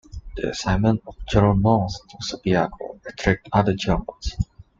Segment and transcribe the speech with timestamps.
[0.35, 4.33] The assignment of German monks to Subiaco attracted other Germans.